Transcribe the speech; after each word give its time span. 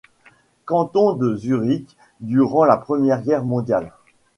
Canton 0.65 1.13
de 1.13 1.35
Zurich, 1.35 1.95
durant 2.21 2.65
la 2.65 2.77
Première 2.77 3.21
Guerre 3.21 3.43
mondiale. 3.45 3.93